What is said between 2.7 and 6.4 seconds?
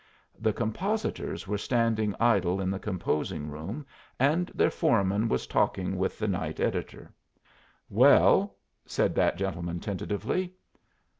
the composing room, and their foreman was talking with the